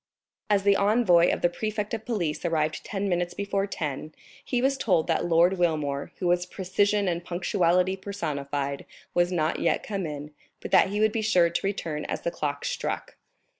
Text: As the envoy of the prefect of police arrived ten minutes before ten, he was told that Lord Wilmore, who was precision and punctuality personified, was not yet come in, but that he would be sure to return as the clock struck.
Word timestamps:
As 0.49 0.63
the 0.63 0.75
envoy 0.77 1.31
of 1.31 1.41
the 1.43 1.47
prefect 1.47 1.93
of 1.93 2.05
police 2.05 2.43
arrived 2.43 2.83
ten 2.83 3.07
minutes 3.07 3.35
before 3.35 3.67
ten, 3.67 4.15
he 4.43 4.59
was 4.59 4.75
told 4.75 5.05
that 5.05 5.25
Lord 5.27 5.59
Wilmore, 5.59 6.11
who 6.17 6.25
was 6.25 6.47
precision 6.47 7.07
and 7.07 7.23
punctuality 7.23 7.95
personified, 7.95 8.87
was 9.13 9.31
not 9.31 9.59
yet 9.59 9.83
come 9.83 10.07
in, 10.07 10.31
but 10.59 10.71
that 10.71 10.87
he 10.89 10.99
would 10.99 11.11
be 11.11 11.21
sure 11.21 11.51
to 11.51 11.61
return 11.67 12.05
as 12.05 12.21
the 12.21 12.31
clock 12.31 12.65
struck. 12.65 13.17